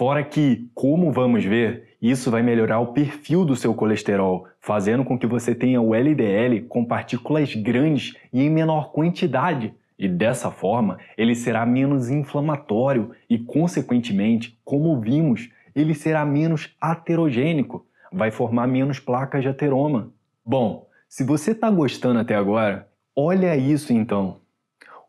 [0.00, 5.18] Fora que, como vamos ver, isso vai melhorar o perfil do seu colesterol, fazendo com
[5.18, 9.74] que você tenha o LDL com partículas grandes e em menor quantidade.
[9.98, 17.84] E dessa forma, ele será menos inflamatório e, consequentemente, como vimos, ele será menos aterogênico,
[18.10, 20.10] vai formar menos placas de ateroma.
[20.42, 24.39] Bom, se você está gostando até agora, olha isso então.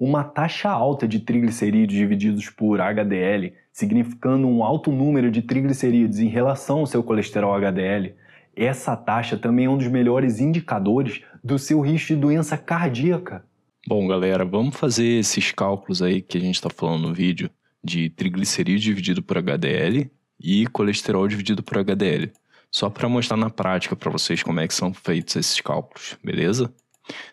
[0.00, 6.26] Uma taxa alta de triglicerídeos divididos por HDL, significando um alto número de triglicerídeos em
[6.26, 8.14] relação ao seu colesterol HDL,
[8.56, 13.44] essa taxa também é um dos melhores indicadores do seu risco de doença cardíaca.
[13.86, 17.50] Bom, galera, vamos fazer esses cálculos aí que a gente está falando no vídeo
[17.84, 20.10] de triglicerídeos dividido por HDL
[20.42, 22.32] e colesterol dividido por HDL.
[22.72, 26.72] Só para mostrar na prática para vocês como é que são feitos esses cálculos, beleza?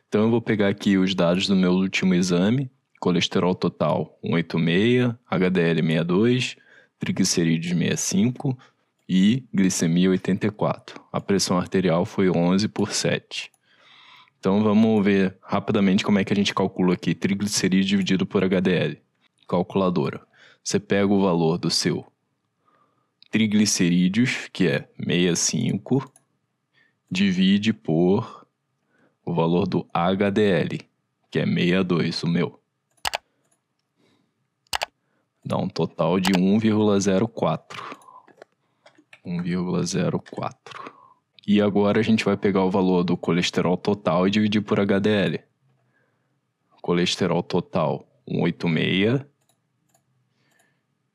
[0.08, 5.82] Então eu vou pegar aqui os dados do meu último exame, colesterol total 186, HDL
[5.82, 6.56] 62,
[6.98, 8.58] triglicerídeos 65
[9.08, 11.02] e glicemia 84.
[11.12, 13.52] A pressão arterial foi 11 por 7.
[14.40, 18.98] Então vamos ver rapidamente como é que a gente calcula aqui triglicerídeo dividido por HDL.
[19.48, 20.22] Calculadora.
[20.64, 22.06] Você pega o valor do seu
[23.30, 26.10] triglicerídeos, que é 65,
[27.12, 28.47] divide por
[29.28, 30.80] o valor do HDL,
[31.30, 32.58] que é 62, o meu.
[35.44, 37.98] Dá um total de 1,04.
[39.26, 40.54] 1,04.
[41.46, 45.44] E agora a gente vai pegar o valor do colesterol total e dividir por HDL.
[46.82, 49.26] Colesterol total 186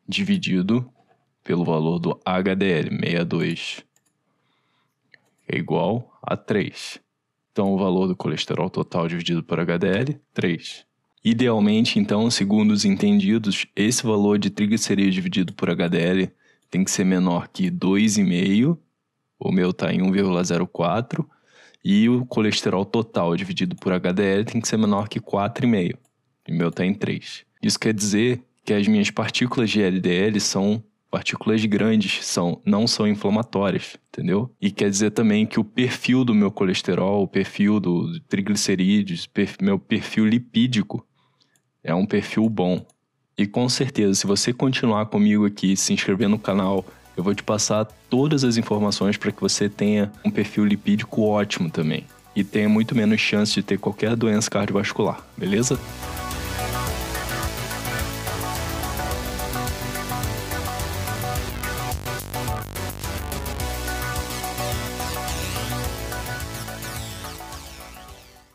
[0.07, 0.93] dividido
[1.43, 3.83] pelo valor do HDL 62
[5.49, 7.01] é igual a 3.
[7.53, 10.87] Então o valor do colesterol total dividido por HDL 3.
[11.25, 16.33] Idealmente, então, segundo os entendidos, esse valor de triglicerídeos dividido por HDL
[16.69, 18.77] tem que ser menor que 2,5
[19.39, 21.27] o meu está em 1,04
[21.85, 25.99] e o colesterol total dividido por HDL tem que ser menor que 4,5.
[26.49, 27.45] O meu está em 3.
[27.63, 30.83] Isso quer dizer que as minhas partículas de LDL são
[31.13, 34.51] partículas grandes, são, não são inflamatórias, entendeu?
[34.59, 39.29] E quer dizer também que o perfil do meu colesterol, o perfil do triglicerídeos,
[39.61, 41.07] meu perfil lipídico
[41.85, 42.87] é um perfil bom.
[43.37, 46.83] E com certeza, se você continuar comigo aqui, se inscrever no canal,
[47.15, 51.69] eu vou te passar todas as informações para que você tenha um perfil lipídico ótimo
[51.69, 55.79] também e tenha muito menos chance de ter qualquer doença cardiovascular, beleza?